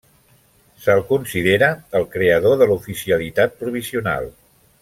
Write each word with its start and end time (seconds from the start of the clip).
Se'l 0.85 1.01
considera 1.09 1.69
el 2.01 2.09
creador 2.17 2.57
de 2.63 2.71
l'oficialitat 2.71 3.57
provisional. 3.63 4.31